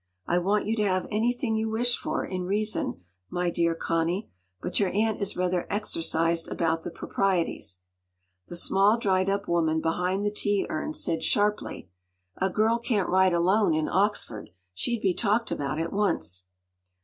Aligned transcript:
“I 0.25 0.39
want 0.39 0.65
you 0.65 0.75
to 0.77 0.83
have 0.87 1.05
anything 1.11 1.53
you 1.55 1.69
wish 1.69 1.95
for—in 1.95 2.41
reason—my 2.45 3.51
dear 3.51 3.75
Connie; 3.75 4.31
but 4.59 4.79
your 4.79 4.89
aunt 4.89 5.21
is 5.21 5.37
rather 5.37 5.67
exercised 5.69 6.47
about 6.47 6.81
the 6.81 6.89
proprieties.” 6.89 7.77
The 8.47 8.55
small 8.55 8.97
dried 8.97 9.29
up 9.29 9.47
woman 9.47 9.79
behind 9.79 10.25
the 10.25 10.31
tea 10.33 10.65
urn 10.71 10.95
said 10.95 11.23
sharply: 11.23 11.91
“A 12.37 12.49
girl 12.49 12.79
can’t 12.79 13.09
ride 13.09 13.33
alone 13.33 13.75
in 13.75 13.87
Oxford—she’d 13.87 15.01
be 15.03 15.13
talked 15.13 15.51
about 15.51 15.77
at 15.79 15.93
once! 15.93 16.45